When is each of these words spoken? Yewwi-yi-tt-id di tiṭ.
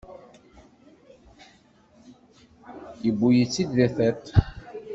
Yewwi-yi-tt-id 3.03 3.69
di 3.77 3.87
tiṭ. 3.95 4.23